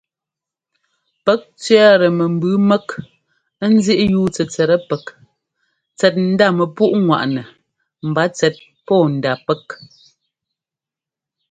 [1.23, 2.87] Pɛ́k tsẅɛ́ɛtɛ mɛmbʉʉ mɛ́k
[3.73, 5.05] ńzíꞌyúu tsɛtsɛt pɛ́k
[5.97, 7.41] tsɛt ndá mɛpúꞌŋwaꞌnɛ
[8.07, 9.67] mba tsɛt pɔ́ɔndá pɛ́k.